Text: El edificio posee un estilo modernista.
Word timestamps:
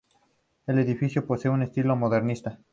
El 0.65 0.79
edificio 0.79 1.27
posee 1.27 1.51
un 1.51 1.61
estilo 1.61 1.95
modernista. 1.95 2.57